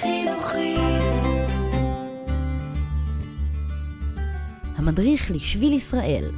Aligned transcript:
חינוכית. 0.00 0.78
המדריך 4.76 5.30
לשביל 5.30 5.72
ישראל, 5.72 6.30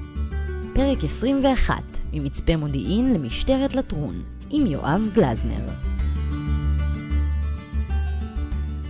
פרק 0.75 1.05
21, 1.05 1.75
ממצפה 2.13 2.57
מודיעין 2.57 3.15
למשטרת 3.15 3.75
לטרון, 3.75 4.23
עם 4.51 4.67
יואב 4.67 5.03
גלזנר. 5.15 5.67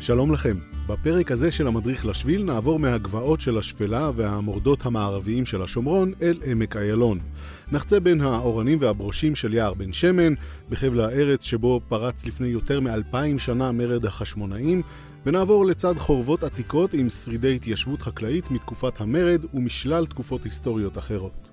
שלום 0.00 0.32
לכם. 0.32 0.69
בפרק 0.86 1.32
הזה 1.32 1.50
של 1.50 1.66
המדריך 1.66 2.06
לשביל 2.06 2.44
נעבור 2.44 2.78
מהגבעות 2.78 3.40
של 3.40 3.58
השפלה 3.58 4.10
והמורדות 4.16 4.86
המערביים 4.86 5.46
של 5.46 5.62
השומרון 5.62 6.12
אל 6.22 6.40
עמק 6.44 6.76
איילון. 6.76 7.18
נחצה 7.72 8.00
בין 8.00 8.20
האורנים 8.20 8.78
והברושים 8.80 9.34
של 9.34 9.54
יער 9.54 9.74
בן 9.74 9.92
שמן, 9.92 10.34
בחבל 10.70 11.00
הארץ 11.00 11.44
שבו 11.44 11.80
פרץ 11.88 12.26
לפני 12.26 12.48
יותר 12.48 12.80
מאלפיים 12.80 13.38
שנה 13.38 13.72
מרד 13.72 14.06
החשמונאים, 14.06 14.82
ונעבור 15.26 15.66
לצד 15.66 15.94
חורבות 15.98 16.44
עתיקות 16.44 16.94
עם 16.94 17.08
שרידי 17.08 17.56
התיישבות 17.56 18.02
חקלאית 18.02 18.50
מתקופת 18.50 19.00
המרד 19.00 19.44
ומשלל 19.54 20.06
תקופות 20.06 20.44
היסטוריות 20.44 20.98
אחרות. 20.98 21.49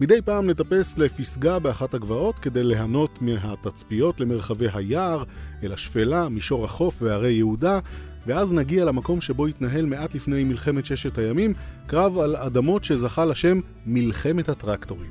מדי 0.00 0.22
פעם 0.24 0.50
נטפס 0.50 0.98
לפסגה 0.98 1.58
באחת 1.58 1.94
הגבעות 1.94 2.38
כדי 2.38 2.64
ליהנות 2.64 3.22
מהתצפיות 3.22 4.20
למרחבי 4.20 4.66
היער, 4.74 5.24
אל 5.62 5.72
השפלה, 5.72 6.28
מישור 6.28 6.64
החוף 6.64 7.02
והרי 7.02 7.32
יהודה, 7.32 7.78
ואז 8.26 8.52
נגיע 8.52 8.84
למקום 8.84 9.20
שבו 9.20 9.46
התנהל 9.46 9.86
מעט 9.86 10.14
לפני 10.14 10.44
מלחמת 10.44 10.86
ששת 10.86 11.18
הימים, 11.18 11.52
קרב 11.86 12.18
על 12.18 12.36
אדמות 12.36 12.84
שזכה 12.84 13.24
לשם 13.24 13.60
מלחמת 13.86 14.48
הטרקטורים. 14.48 15.10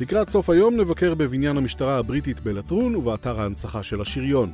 לקראת 0.00 0.30
סוף 0.30 0.50
היום 0.50 0.76
נבקר 0.76 1.14
בבניין 1.14 1.56
המשטרה 1.56 1.98
הבריטית 1.98 2.40
בלטרון 2.40 2.96
ובאתר 2.96 3.40
ההנצחה 3.40 3.82
של 3.82 4.00
השריון. 4.00 4.50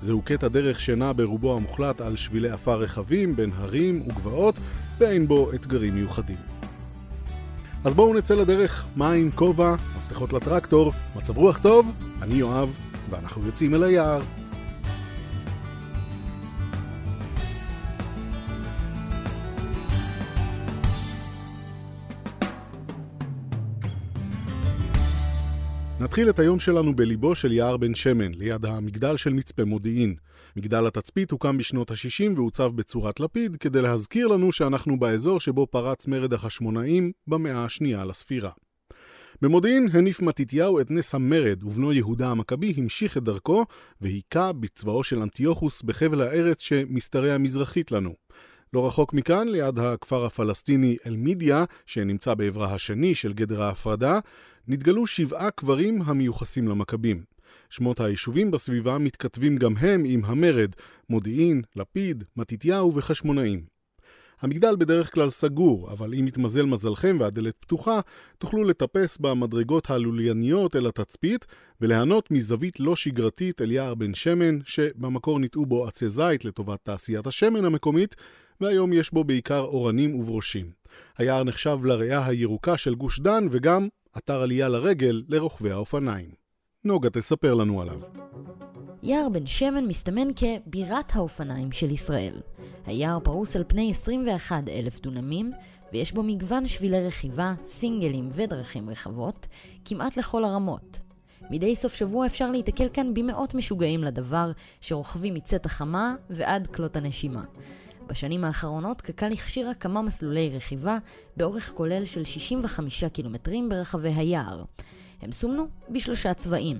זהו 0.00 0.22
קטע 0.22 0.48
דרך 0.48 0.80
שנע 0.80 1.12
ברובו 1.16 1.56
המוחלט 1.56 2.00
על 2.00 2.16
שבילי 2.16 2.50
עפר 2.50 2.78
רחבים 2.78 3.36
בין 3.36 3.50
הרים 3.56 4.02
וגבעות, 4.06 4.54
ואין 4.98 5.28
בו 5.28 5.52
אתגרים 5.54 5.94
מיוחדים. 5.94 6.53
אז 7.84 7.94
בואו 7.94 8.14
נצא 8.14 8.34
לדרך, 8.34 8.84
מים, 8.96 9.30
כובע, 9.34 9.74
מפתחות 9.96 10.32
לטרקטור, 10.32 10.92
מצב 11.16 11.36
רוח 11.36 11.58
טוב, 11.58 11.92
אני 12.22 12.34
יואב, 12.34 12.76
ואנחנו 13.10 13.46
יוצאים 13.46 13.74
אל 13.74 13.82
היער. 13.82 14.22
נתחיל 26.04 26.30
את 26.30 26.38
היום 26.38 26.58
שלנו 26.58 26.96
בליבו 26.96 27.34
של 27.34 27.52
יער 27.52 27.76
בן 27.76 27.94
שמן, 27.94 28.34
ליד 28.34 28.64
המגדל 28.64 29.16
של 29.16 29.32
מצפה 29.32 29.64
מודיעין. 29.64 30.14
מגדל 30.56 30.86
התצפית 30.86 31.30
הוקם 31.30 31.58
בשנות 31.58 31.90
ה-60 31.90 32.36
והוצב 32.36 32.72
בצורת 32.74 33.20
לפיד, 33.20 33.56
כדי 33.56 33.82
להזכיר 33.82 34.26
לנו 34.26 34.52
שאנחנו 34.52 34.98
באזור 34.98 35.40
שבו 35.40 35.66
פרץ 35.66 36.06
מרד 36.06 36.32
החשמונאים 36.32 37.12
במאה 37.26 37.64
השנייה 37.64 38.04
לספירה. 38.04 38.50
במודיעין 39.42 39.88
הניף 39.92 40.22
מתתיהו 40.22 40.80
את 40.80 40.90
נס 40.90 41.14
המרד, 41.14 41.64
ובנו 41.64 41.92
יהודה 41.92 42.28
המכבי 42.28 42.74
המשיך 42.76 43.16
את 43.16 43.22
דרכו 43.22 43.64
והיכה 44.00 44.52
בצבאו 44.52 45.04
של 45.04 45.18
אנטיוכוס 45.18 45.82
בחבל 45.82 46.22
הארץ 46.22 46.62
שמשתרע 46.62 47.38
מזרחית 47.38 47.92
לנו. 47.92 48.14
לא 48.74 48.86
רחוק 48.86 49.12
מכאן, 49.12 49.48
ליד 49.48 49.78
הכפר 49.78 50.24
הפלסטיני 50.24 50.96
אל-מידיה, 51.06 51.64
שנמצא 51.86 52.34
בעברה 52.34 52.74
השני 52.74 53.14
של 53.14 53.32
גדר 53.32 53.62
ההפרדה, 53.62 54.18
נתגלו 54.68 55.06
שבעה 55.06 55.50
קברים 55.50 56.02
המיוחסים 56.02 56.68
למכבים. 56.68 57.24
שמות 57.70 58.00
היישובים 58.00 58.50
בסביבה 58.50 58.98
מתכתבים 58.98 59.56
גם 59.56 59.76
הם 59.76 60.02
עם 60.06 60.24
המרד, 60.24 60.70
מודיעין, 61.10 61.62
לפיד, 61.76 62.24
מתתיהו 62.36 62.94
וחשמונאים. 62.94 63.64
המגדל 64.40 64.76
בדרך 64.76 65.14
כלל 65.14 65.30
סגור, 65.30 65.92
אבל 65.92 66.14
אם 66.14 66.28
יתמזל 66.28 66.62
מזלכם 66.62 67.16
והדלת 67.20 67.54
פתוחה, 67.60 68.00
תוכלו 68.38 68.64
לטפס 68.64 69.18
במדרגות 69.18 69.90
הלולייניות 69.90 70.76
אל 70.76 70.86
התצפית 70.86 71.46
וליהנות 71.80 72.30
מזווית 72.30 72.80
לא 72.80 72.96
שגרתית 72.96 73.60
אל 73.62 73.72
יער 73.72 73.94
בן 73.94 74.14
שמן, 74.14 74.58
שבמקור 74.64 75.38
ניטעו 75.38 75.66
בו 75.66 75.86
עצי 75.86 76.08
זית 76.08 76.44
לטובת 76.44 76.78
תעשיית 76.82 77.26
השמן 77.26 77.64
המקומית, 77.64 78.16
והיום 78.60 78.92
יש 78.92 79.12
בו 79.12 79.24
בעיקר 79.24 79.60
אורנים 79.60 80.14
וברושים. 80.14 80.70
היער 81.18 81.44
נחשב 81.44 81.78
לריאה 81.84 82.26
הירוקה 82.26 82.76
של 82.76 82.94
גוש 82.94 83.20
דן 83.20 83.46
וגם 83.50 83.88
אתר 84.18 84.42
עלייה 84.42 84.68
לרגל 84.68 85.22
לרוכבי 85.28 85.70
האופניים. 85.70 86.28
נוגה 86.84 87.10
תספר 87.10 87.54
לנו 87.54 87.82
עליו. 87.82 88.00
יער 89.02 89.28
בן 89.28 89.46
שמן 89.46 89.86
מסתמן 89.86 90.28
כבירת 90.36 91.16
האופניים 91.16 91.72
של 91.72 91.90
ישראל. 91.90 92.40
היער 92.86 93.18
פרוס 93.20 93.56
על 93.56 93.64
פני 93.68 93.90
21 93.90 94.68
אלף 94.68 95.00
דונמים, 95.00 95.50
ויש 95.92 96.12
בו 96.12 96.22
מגוון 96.22 96.68
שבילי 96.68 97.06
רכיבה, 97.06 97.54
סינגלים 97.66 98.28
ודרכים 98.32 98.90
רחבות, 98.90 99.46
כמעט 99.84 100.16
לכל 100.16 100.44
הרמות. 100.44 101.00
מדי 101.50 101.76
סוף 101.76 101.94
שבוע 101.94 102.26
אפשר 102.26 102.50
להתקל 102.50 102.88
כאן 102.92 103.14
במאות 103.14 103.54
משוגעים 103.54 104.04
לדבר, 104.04 104.50
שרוכבים 104.80 105.34
מצאת 105.34 105.66
החמה 105.66 106.14
ועד 106.30 106.66
כלות 106.66 106.96
הנשימה. 106.96 107.44
בשנים 108.06 108.44
האחרונות 108.44 109.00
קק"ל 109.00 109.32
הכשירה 109.32 109.74
כמה 109.74 110.02
מסלולי 110.02 110.50
רכיבה 110.56 110.98
באורך 111.36 111.72
כולל 111.74 112.04
של 112.04 112.24
65 112.24 113.04
קילומטרים 113.04 113.68
ברחבי 113.68 114.08
היער. 114.08 114.64
הם 115.22 115.32
סומנו 115.32 115.66
בשלושה 115.90 116.34
צבעים. 116.34 116.78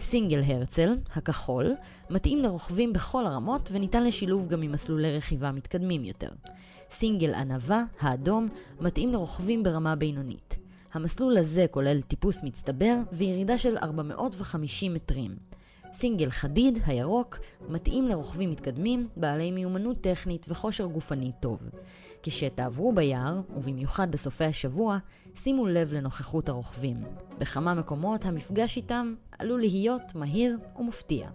סינגל 0.00 0.42
הרצל, 0.42 0.96
הכחול, 1.14 1.74
מתאים 2.10 2.42
לרוכבים 2.42 2.92
בכל 2.92 3.26
הרמות 3.26 3.68
וניתן 3.72 4.04
לשילוב 4.04 4.48
גם 4.48 4.62
עם 4.62 4.72
מסלולי 4.72 5.16
רכיבה 5.16 5.52
מתקדמים 5.52 6.04
יותר. 6.04 6.28
סינגל 6.90 7.34
ענווה, 7.34 7.84
האדום, 8.00 8.48
מתאים 8.80 9.12
לרוכבים 9.12 9.62
ברמה 9.62 9.96
בינונית. 9.96 10.56
המסלול 10.92 11.36
הזה 11.36 11.66
כולל 11.70 12.00
טיפוס 12.00 12.42
מצטבר 12.42 12.94
וירידה 13.12 13.58
של 13.58 13.76
450 13.76 14.94
מטרים. 14.94 15.36
סינגל 15.92 16.30
חדיד, 16.30 16.78
הירוק, 16.86 17.38
מתאים 17.68 18.08
לרוכבים 18.08 18.50
מתקדמים, 18.50 19.08
בעלי 19.16 19.50
מיומנות 19.50 20.00
טכנית 20.00 20.46
וכושר 20.48 20.86
גופני 20.86 21.32
טוב. 21.40 21.58
כשתעברו 22.22 22.92
ביער, 22.92 23.40
ובמיוחד 23.56 24.12
בסופי 24.12 24.44
השבוע, 24.44 24.98
שימו 25.36 25.66
לב 25.66 25.92
לנוכחות 25.92 26.48
הרוכבים. 26.48 26.96
בכמה 27.38 27.74
מקומות 27.74 28.24
המפגש 28.24 28.76
איתם 28.76 29.14
עלול 29.38 29.60
להיות 29.60 30.14
מהיר 30.14 30.56
ומפתיע. 30.78 31.28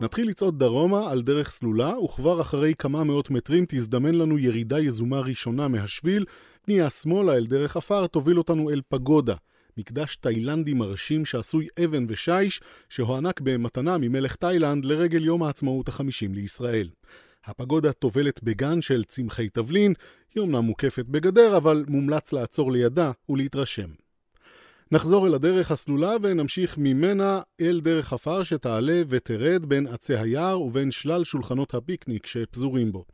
נתחיל 0.00 0.28
לצעוד 0.28 0.58
דרומה 0.58 1.10
על 1.10 1.22
דרך 1.22 1.50
סלולה, 1.50 1.98
וכבר 1.98 2.40
אחרי 2.40 2.74
כמה 2.78 3.04
מאות 3.04 3.30
מטרים 3.30 3.64
תזדמן 3.68 4.14
לנו 4.14 4.38
ירידה 4.38 4.80
יזומה 4.80 5.20
ראשונה 5.20 5.68
מהשביל, 5.68 6.24
פנייה 6.62 6.90
שמאלה 6.90 7.36
אל 7.36 7.46
דרך 7.46 7.76
עפר 7.76 8.06
תוביל 8.06 8.38
אותנו 8.38 8.70
אל 8.70 8.80
פגודה, 8.88 9.34
מקדש 9.78 10.16
תאילנדי 10.16 10.74
מרשים 10.74 11.24
שעשוי 11.24 11.66
אבן 11.84 12.06
ושיש, 12.08 12.60
שהוענק 12.88 13.40
במתנה 13.40 13.98
ממלך 13.98 14.36
תאילנד 14.36 14.84
לרגל 14.84 15.24
יום 15.24 15.42
העצמאות 15.42 15.88
החמישים 15.88 16.34
לישראל. 16.34 16.88
הפגודה 17.44 17.92
טובלת 17.92 18.42
בגן 18.42 18.80
של 18.80 19.04
צמחי 19.04 19.48
תבלין, 19.48 19.94
היא 20.34 20.40
אומנם 20.40 20.64
מוקפת 20.64 21.04
בגדר, 21.06 21.56
אבל 21.56 21.84
מומלץ 21.88 22.32
לעצור 22.32 22.72
לידה 22.72 23.10
ולהתרשם. 23.28 23.88
נחזור 24.92 25.26
אל 25.26 25.34
הדרך 25.34 25.70
הסלולה 25.70 26.16
ונמשיך 26.22 26.78
ממנה 26.78 27.40
אל 27.60 27.80
דרך 27.80 28.12
עפר 28.12 28.42
שתעלה 28.42 29.02
ותרד 29.08 29.66
בין 29.66 29.86
עצי 29.86 30.16
היער 30.16 30.60
ובין 30.60 30.90
שלל 30.90 31.24
שולחנות 31.24 31.74
הפיקניק 31.74 32.26
שפזורים 32.26 32.92
בו. 32.92 33.04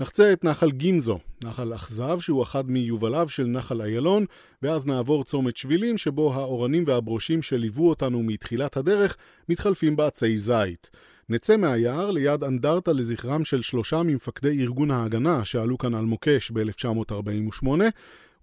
נחצה 0.00 0.32
את 0.32 0.44
נחל 0.44 0.70
גימזו, 0.70 1.18
נחל 1.44 1.74
אכזב 1.74 2.20
שהוא 2.20 2.42
אחד 2.42 2.70
מיובליו 2.70 3.28
של 3.28 3.46
נחל 3.46 3.82
איילון, 3.82 4.24
ואז 4.62 4.86
נעבור 4.86 5.24
צומת 5.24 5.56
שבילים 5.56 5.98
שבו 5.98 6.34
האורנים 6.34 6.84
והברושים 6.86 7.42
שליוו 7.42 7.88
אותנו 7.88 8.22
מתחילת 8.22 8.76
הדרך 8.76 9.16
מתחלפים 9.48 9.96
בעצי 9.96 10.38
זית. 10.38 10.90
נצא 11.28 11.56
מהיער 11.56 12.10
ליד 12.10 12.44
אנדרטה 12.44 12.92
לזכרם 12.92 13.44
של 13.44 13.62
שלושה 13.62 14.02
ממפקדי 14.02 14.62
ארגון 14.62 14.90
ההגנה 14.90 15.44
שעלו 15.44 15.78
כאן 15.78 15.94
על 15.94 16.04
מוקש 16.04 16.50
ב-1948, 16.50 17.66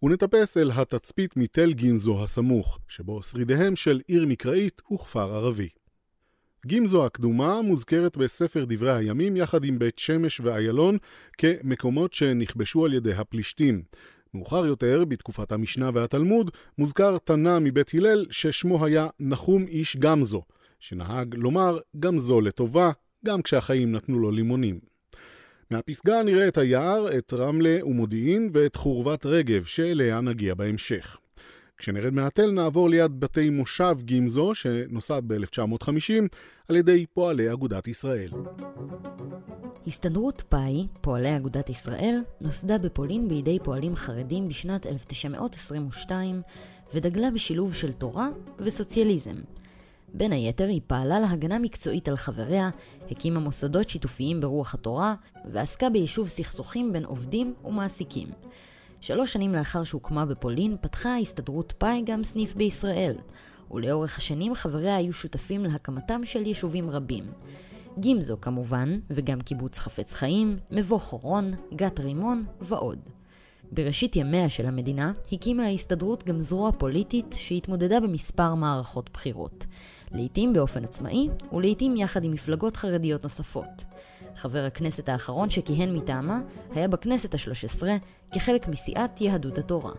ונטפס 0.03 0.57
אל 0.57 0.71
התצפית 0.71 1.37
מתל 1.37 1.73
גינזו 1.73 2.23
הסמוך, 2.23 2.79
שבו 2.87 3.23
שרידיהם 3.23 3.75
של 3.75 4.01
עיר 4.07 4.25
מקראית 4.25 4.81
וכפר 4.93 5.35
ערבי. 5.35 5.69
גימזו 6.65 7.05
הקדומה 7.05 7.61
מוזכרת 7.61 8.17
בספר 8.17 8.65
דברי 8.67 8.95
הימים 8.95 9.37
יחד 9.37 9.63
עם 9.63 9.79
בית 9.79 9.99
שמש 9.99 10.39
ואיילון 10.39 10.97
כמקומות 11.37 12.13
שנכבשו 12.13 12.85
על 12.85 12.93
ידי 12.93 13.13
הפלישתים. 13.13 13.83
מאוחר 14.33 14.65
יותר, 14.65 15.05
בתקופת 15.05 15.51
המשנה 15.51 15.89
והתלמוד, 15.93 16.51
מוזכר 16.77 17.17
תנא 17.17 17.59
מבית 17.59 17.91
הלל 17.93 18.25
ששמו 18.31 18.85
היה 18.85 19.07
נחום 19.19 19.65
איש 19.67 19.97
גמזו, 19.97 20.43
שנהג 20.79 21.35
לומר 21.35 21.79
גמזו 21.99 22.41
לטובה, 22.41 22.91
גם 23.25 23.41
כשהחיים 23.41 23.91
נתנו 23.91 24.19
לו 24.19 24.31
לימונים. 24.31 24.79
מהפסגה 25.71 26.23
נראה 26.23 26.47
את 26.47 26.57
היער, 26.57 27.17
את 27.17 27.33
רמלה 27.33 27.77
ומודיעין 27.83 28.49
ואת 28.53 28.75
חורבת 28.75 29.25
רגב, 29.25 29.63
שאליה 29.63 30.21
נגיע 30.21 30.53
בהמשך. 30.53 31.17
כשנרד 31.81 32.13
מהתל 32.13 32.51
נעבור 32.51 32.89
ליד 32.89 33.19
בתי 33.19 33.49
מושב 33.49 33.97
גימזו, 34.01 34.55
שנוסד 34.55 35.21
ב-1950 35.27 36.13
על 36.67 36.75
ידי 36.75 37.05
פועלי 37.13 37.53
אגודת 37.53 37.87
ישראל. 37.87 38.29
הסתדרות 39.87 40.43
פאי, 40.49 40.87
פועלי 41.01 41.37
אגודת 41.37 41.69
ישראל, 41.69 42.23
נוסדה 42.41 42.77
בפולין 42.77 43.27
בידי 43.27 43.59
פועלים 43.63 43.95
חרדים 43.95 44.47
בשנת 44.47 44.85
1922 44.85 46.41
ודגלה 46.93 47.31
בשילוב 47.31 47.73
של 47.73 47.93
תורה 47.93 48.29
וסוציאליזם. 48.59 49.35
בין 50.13 50.31
היתר 50.31 50.67
היא 50.67 50.81
פעלה 50.87 51.19
להגנה 51.19 51.59
מקצועית 51.59 52.07
על 52.07 52.15
חבריה, 52.15 52.69
הקימה 53.11 53.39
מוסדות 53.39 53.89
שיתופיים 53.89 54.41
ברוח 54.41 54.73
התורה, 54.73 55.15
ועסקה 55.51 55.89
ביישוב 55.89 56.27
סכסוכים 56.27 56.93
בין 56.93 57.05
עובדים 57.05 57.53
ומעסיקים. 57.65 58.27
שלוש 59.01 59.33
שנים 59.33 59.55
לאחר 59.55 59.83
שהוקמה 59.83 60.25
בפולין, 60.25 60.77
פתחה 60.81 61.09
ההסתדרות 61.09 61.73
פאי 61.77 62.01
גם 62.05 62.23
סניף 62.23 62.55
בישראל, 62.55 63.15
ולאורך 63.71 64.17
השנים 64.17 64.55
חבריה 64.55 64.95
היו 64.95 65.13
שותפים 65.13 65.63
להקמתם 65.65 66.25
של 66.25 66.45
יישובים 66.47 66.89
רבים. 66.89 67.23
גימזו 67.99 68.37
כמובן, 68.41 68.99
וגם 69.09 69.41
קיבוץ 69.41 69.79
חפץ 69.79 70.13
חיים, 70.13 70.57
מבוא 70.71 70.99
חורון, 70.99 71.51
גת 71.75 71.99
רימון 71.99 72.45
ועוד. 72.61 72.99
בראשית 73.71 74.15
ימיה 74.15 74.49
של 74.49 74.65
המדינה 74.65 75.11
הקימה 75.31 75.65
ההסתדרות 75.65 76.23
גם 76.23 76.39
זרוע 76.39 76.71
פוליטית 76.71 77.35
שהתמודדה 77.37 77.99
במספר 77.99 78.55
מערכות 78.55 79.09
בחירות. 79.13 79.65
לעתים 80.11 80.53
באופן 80.53 80.83
עצמאי, 80.83 81.29
ולעתים 81.53 81.97
יחד 81.97 82.23
עם 82.23 82.31
מפלגות 82.31 82.77
חרדיות 82.77 83.23
נוספות. 83.23 83.85
חבר 84.35 84.65
הכנסת 84.65 85.09
האחרון 85.09 85.49
שכיהן 85.49 85.95
מטעמה 85.95 86.41
היה 86.71 86.87
בכנסת 86.87 87.33
השלוש 87.33 87.65
עשרה 87.65 87.95
כחלק 88.33 88.67
מסיעת 88.67 89.21
יהדות 89.21 89.57
התורה. 89.57 89.91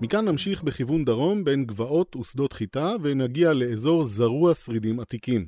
מכאן 0.00 0.24
נמשיך 0.24 0.62
בכיוון 0.62 1.04
דרום 1.04 1.44
בין 1.44 1.64
גבעות 1.64 2.16
ושדות 2.16 2.52
חיטה 2.52 2.92
ונגיע 3.02 3.52
לאזור 3.52 4.04
זרוע 4.04 4.54
שרידים 4.54 5.00
עתיקים. 5.00 5.46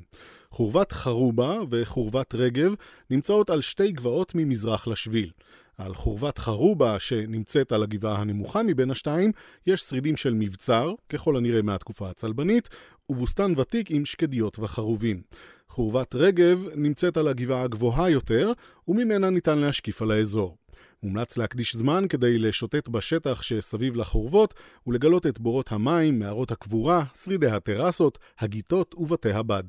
חורבת 0.51 0.91
חרובה 0.91 1.59
וחורבת 1.69 2.35
רגב 2.35 2.73
נמצאות 3.09 3.49
על 3.49 3.61
שתי 3.61 3.91
גבעות 3.91 4.31
ממזרח 4.35 4.87
לשביל. 4.87 5.31
על 5.77 5.95
חורבת 5.95 6.37
חרובה, 6.37 6.99
שנמצאת 6.99 7.71
על 7.71 7.83
הגבעה 7.83 8.21
הנמוכה 8.21 8.63
מבין 8.63 8.91
השתיים, 8.91 9.31
יש 9.67 9.81
שרידים 9.81 10.17
של 10.17 10.33
מבצר, 10.33 10.93
ככל 11.09 11.37
הנראה 11.37 11.61
מהתקופה 11.61 12.09
הצלבנית, 12.09 12.69
ובוסתן 13.09 13.53
ותיק 13.57 13.91
עם 13.91 14.05
שקדיות 14.05 14.59
וחרובים. 14.59 15.21
חורבת 15.69 16.15
רגב 16.15 16.65
נמצאת 16.75 17.17
על 17.17 17.27
הגבעה 17.27 17.63
הגבוהה 17.63 18.09
יותר, 18.09 18.51
וממנה 18.87 19.29
ניתן 19.29 19.57
להשקיף 19.57 20.01
על 20.01 20.11
האזור. 20.11 20.57
מומלץ 21.03 21.37
להקדיש 21.37 21.75
זמן 21.75 22.05
כדי 22.09 22.37
לשוטט 22.37 22.89
בשטח 22.89 23.41
שסביב 23.41 23.95
לחורבות 23.95 24.53
ולגלות 24.87 25.27
את 25.27 25.39
בורות 25.39 25.71
המים, 25.71 26.19
מערות 26.19 26.51
הקבורה, 26.51 27.03
שרידי 27.23 27.47
הטרסות, 27.47 28.19
הגיטות 28.39 28.95
ובתי 28.97 29.31
הבד. 29.31 29.63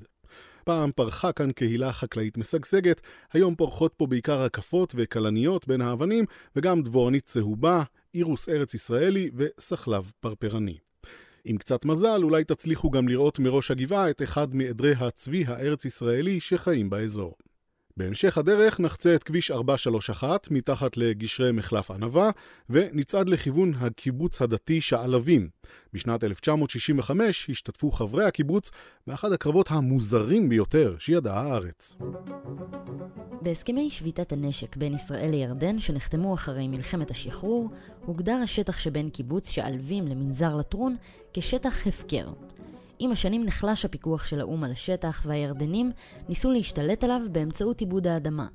פעם 0.65 0.91
פרחה 0.97 1.33
כאן 1.33 1.53
קהילה 1.53 1.93
חקלאית 1.93 2.39
משגשגת, 2.39 3.01
היום 3.33 3.55
פורחות 3.55 3.95
פה 3.97 4.07
בעיקר 4.07 4.43
רקפות 4.43 4.95
וכלניות 4.97 5.67
בין 5.67 5.81
האבנים, 5.81 6.25
וגם 6.57 6.83
דבורנית 6.83 7.25
צהובה, 7.25 7.83
אירוס 8.15 8.49
ארץ 8.49 8.75
ישראלי 8.75 9.31
וסחלב 9.37 10.13
פרפרני. 10.21 10.79
עם 11.45 11.57
קצת 11.57 11.85
מזל, 11.85 12.21
אולי 12.23 12.45
תצליחו 12.45 12.91
גם 12.91 13.09
לראות 13.09 13.39
מראש 13.39 13.71
הגבעה 13.71 14.11
את 14.11 14.23
אחד 14.23 14.55
מעדרי 14.55 14.93
הצבי 14.93 15.45
הארץ 15.47 15.85
ישראלי 15.85 16.41
שחיים 16.41 16.91
באזור. 16.91 17.35
בהמשך 17.97 18.39
הדרך 18.39 18.81
נחצה 18.81 19.15
את 19.15 19.23
כביש 19.23 19.51
431 19.51 20.51
מתחת 20.51 20.97
לגשרי 20.97 21.53
מחלף 21.53 21.91
ענבה 21.91 22.31
ונצעד 22.71 23.29
לכיוון 23.29 23.75
הקיבוץ 23.81 24.43
הדתי 24.43 24.81
שעלבים. 24.81 25.49
בשנת 25.93 26.25
1965 26.25 27.51
השתתפו 27.51 27.91
חברי 27.91 28.25
הקיבוץ 28.25 28.71
באחד 29.07 29.33
הקרבות 29.33 29.71
המוזרים 29.71 30.49
ביותר 30.49 30.97
שידעה 30.99 31.41
הארץ. 31.41 31.97
בהסכמי 33.43 33.91
שביתת 33.91 34.33
הנשק 34.33 34.77
בין 34.77 34.95
ישראל 34.95 35.31
לירדן 35.31 35.79
שנחתמו 35.79 36.35
אחרי 36.35 36.69
מלחמת 36.69 37.11
השחרור, 37.11 37.71
הוגדר 38.05 38.41
השטח 38.43 38.79
שבין 38.79 39.11
קיבוץ 39.11 39.51
שעלבים 39.51 40.09
למנזר 40.09 40.57
לטרון 40.57 40.97
כשטח 41.35 41.87
הפקר. 41.87 42.29
עם 43.05 43.13
השנים 43.13 43.45
נחלש 43.45 43.85
הפיקוח 43.85 44.25
של 44.25 44.41
האו"ם 44.41 44.65
על 44.65 44.73
השטח, 44.73 45.23
והירדנים 45.27 45.93
ניסו 46.29 46.51
להשתלט 46.51 47.05
עליו 47.05 47.21
באמצעות 47.33 47.81
עיבוד 47.81 48.07
האדמה. 48.07 48.47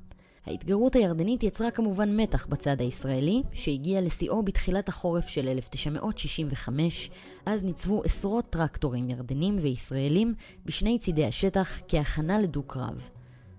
ההתגרות 0.45 0.95
הירדנית 0.95 1.43
יצרה 1.43 1.71
כמובן 1.71 2.17
מתח 2.17 2.45
בצד 2.45 2.81
הישראלי, 2.81 3.43
שהגיע 3.51 4.01
לשיאו 4.01 4.43
בתחילת 4.43 4.89
החורף 4.89 5.27
של 5.27 5.47
1965, 5.47 7.09
אז 7.45 7.63
ניצבו 7.63 8.03
עשרות 8.03 8.49
טרקטורים 8.49 9.09
ירדנים 9.09 9.55
וישראלים 9.61 10.33
בשני 10.65 10.99
צידי 10.99 11.25
השטח 11.25 11.79
כהכנה 11.87 12.39
לדו-קרב. 12.39 13.09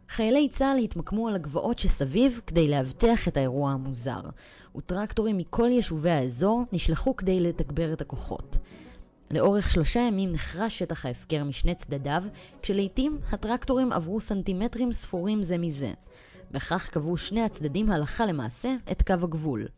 חיילי 0.09 0.49
צה"ל 0.49 0.79
התמקמו 0.79 1.29
על 1.29 1.35
הגבעות 1.35 1.79
שסביב 1.79 2.41
כדי 2.47 2.69
לאבטח 2.69 3.29
את 3.29 3.37
האירוע 3.37 3.71
המוזר, 3.71 4.21
וטרקטורים 4.77 5.37
מכל 5.37 5.69
יישובי 5.69 6.11
האזור 6.11 6.65
נשלחו 6.73 7.17
כדי 7.17 7.41
לתגבר 7.41 7.93
את 7.93 8.01
הכוחות. 8.01 8.57
לאורך 9.31 9.71
שלושה 9.71 10.01
ימים 10.01 10.33
נחרש 10.33 10.79
שטח 10.79 11.07
ההפקר 11.07 11.45
משני 11.45 11.75
צדדיו, 11.75 12.23
כשלעיתים 12.63 13.19
הטרקטורים 13.33 13.93
עברו 13.93 14.21
סנטימטרים 14.21 14.93
ספורים 14.93 15.43
זה 15.43 15.59
מזה. 15.59 15.93
בכך 16.51 16.89
קבעו 16.89 17.17
שני 17.17 17.43
הצדדים 17.43 17.91
הלכה 17.91 18.27
למעשה 18.27 18.75
את 18.93 19.03
קו 19.03 19.13
הגבול. 19.13 19.69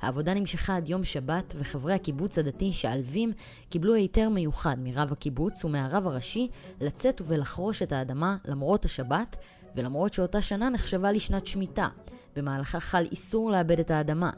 העבודה 0.00 0.34
נמשכה 0.34 0.76
עד 0.76 0.88
יום 0.88 1.04
שבת, 1.04 1.54
וחברי 1.58 1.94
הקיבוץ 1.94 2.38
הדתי 2.38 2.72
שעלבים 2.72 3.32
קיבלו 3.68 3.94
היתר 3.94 4.28
מיוחד 4.28 4.76
מרב 4.78 5.12
הקיבוץ 5.12 5.64
ומהרב 5.64 6.06
הראשי 6.06 6.48
לצאת 6.80 7.22
ולחרוש 7.24 7.82
את 7.82 7.92
האדמה 7.92 8.36
למרות 8.44 8.84
השבת, 8.84 9.36
ולמרות 9.76 10.14
שאותה 10.14 10.42
שנה 10.42 10.68
נחשבה 10.68 11.12
לשנת 11.12 11.46
שמיטה, 11.46 11.88
במהלכה 12.36 12.80
חל 12.80 13.06
איסור 13.10 13.50
לאבד 13.50 13.80
את 13.80 13.90
האדמה. 13.90 14.30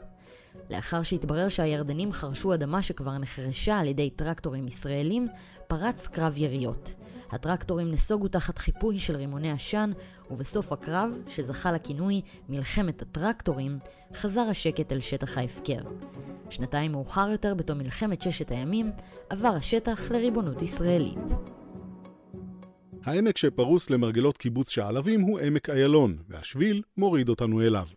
לאחר 0.69 1.03
שהתברר 1.03 1.49
שהירדנים 1.49 2.11
חרשו 2.11 2.53
אדמה 2.53 2.81
שכבר 2.81 3.17
נחרשה 3.17 3.79
על 3.79 3.87
ידי 3.87 4.09
טרקטורים 4.09 4.67
ישראלים, 4.67 5.27
פרץ 5.67 6.07
קרב 6.07 6.37
יריות. 6.37 6.93
הטרקטורים 7.31 7.91
נסוגו 7.91 8.27
תחת 8.27 8.57
חיפוי 8.57 8.99
של 8.99 9.15
רימוני 9.15 9.51
עשן, 9.51 9.91
ובסוף 10.31 10.71
הקרב, 10.71 11.11
שזכה 11.27 11.71
לכינוי 11.71 12.21
מלחמת 12.49 13.01
הטרקטורים, 13.01 13.79
חזר 14.15 14.41
השקט 14.41 14.91
אל 14.91 14.99
שטח 14.99 15.37
ההפקר. 15.37 15.79
שנתיים 16.49 16.91
מאוחר 16.91 17.29
יותר, 17.31 17.53
בתום 17.53 17.77
מלחמת 17.77 18.21
ששת 18.21 18.51
הימים, 18.51 18.91
עבר 19.29 19.47
השטח 19.47 20.11
לריבונות 20.11 20.61
ישראלית. 20.61 21.19
העמק 23.03 23.37
שפרוס 23.37 23.89
למרגלות 23.89 24.37
קיבוץ 24.37 24.69
שעלבים 24.69 25.21
הוא 25.21 25.39
עמק 25.39 25.69
איילון, 25.69 26.17
והשביל 26.29 26.81
מוריד 26.97 27.29
אותנו 27.29 27.61
אליו. 27.61 27.87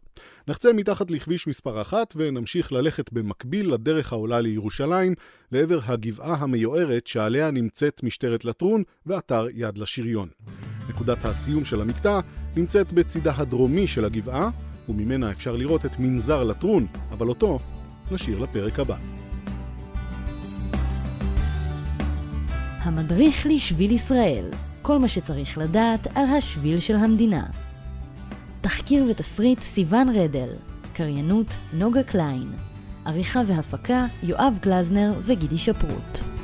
נחצה 0.48 0.72
מתחת 0.72 1.10
לכביש 1.10 1.46
מספר 1.46 1.80
אחת 1.80 2.14
ונמשיך 2.16 2.72
ללכת 2.72 3.12
במקביל 3.12 3.74
לדרך 3.74 4.12
העולה 4.12 4.40
לירושלים, 4.40 5.14
לעבר 5.52 5.78
הגבעה 5.84 6.34
המיוערת 6.34 7.06
שעליה 7.06 7.50
נמצאת 7.50 8.02
משטרת 8.02 8.44
לטרון 8.44 8.82
ואתר 9.06 9.46
יד 9.54 9.78
לשריון. 9.78 10.28
נקודת 10.88 11.24
הסיום 11.24 11.64
של 11.64 11.80
המקטע 11.80 12.20
נמצאת 12.56 12.92
בצידה 12.92 13.32
הדרומי 13.36 13.86
של 13.86 14.04
הגבעה, 14.04 14.50
וממנה 14.88 15.30
אפשר 15.30 15.56
לראות 15.56 15.86
את 15.86 15.98
מנזר 15.98 16.44
לטרון, 16.44 16.86
אבל 17.10 17.28
אותו 17.28 17.58
נשאיר 18.10 18.38
לפרק 18.38 18.78
הבא. 18.78 18.96
המדריך 22.86 23.46
לשביל 23.46 23.90
ישראל 23.90 24.50
כל 24.82 24.98
מה 24.98 25.08
שצריך 25.08 25.58
לדעת 25.58 26.06
על 26.14 26.26
השביל 26.26 26.78
של 26.78 26.96
המדינה. 26.96 27.65
תחקיר 28.66 29.04
ותסריט 29.10 29.60
סיון 29.60 30.08
רדל, 30.08 30.48
קריינות 30.92 31.46
נוגה 31.72 32.02
קליין, 32.02 32.52
עריכה 33.04 33.40
והפקה 33.46 34.06
יואב 34.22 34.58
גלזנר 34.62 35.12
וגידי 35.22 35.58
שפרוט. 35.58 36.35